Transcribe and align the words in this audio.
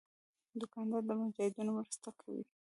دوکاندار 0.61 1.01
د 1.07 1.11
مجاهدینو 1.21 1.71
مرسته 1.77 2.09
کوي. 2.19 2.43